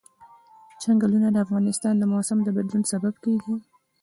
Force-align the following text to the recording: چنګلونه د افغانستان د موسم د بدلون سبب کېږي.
چنګلونه 0.81 1.27
د 1.31 1.37
افغانستان 1.45 1.93
د 1.97 2.03
موسم 2.13 2.37
د 2.43 2.49
بدلون 2.57 2.83
سبب 2.91 3.15
کېږي. 3.25 3.55